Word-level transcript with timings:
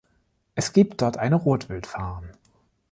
Es 0.55 0.73
gibt 0.73 1.03
dort 1.03 1.17
eine 1.17 1.35
Rotwild-Farm. 1.35 2.31